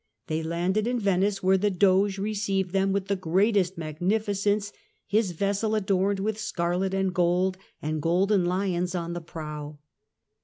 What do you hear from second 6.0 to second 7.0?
with scarlet